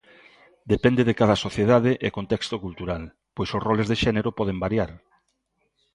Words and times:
Depende 0.73 1.01
de 1.07 1.17
cada 1.19 1.41
sociedade 1.45 1.91
e 2.05 2.15
contexto 2.17 2.55
cultural, 2.65 3.03
pois 3.35 3.49
os 3.57 3.63
roles 3.67 3.87
de 3.91 3.99
xénero 4.03 4.29
poden 4.39 4.57
variar. 4.65 4.91